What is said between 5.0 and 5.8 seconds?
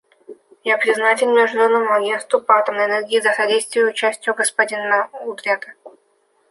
Олдреда.